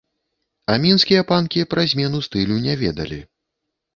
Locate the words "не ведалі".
2.65-3.21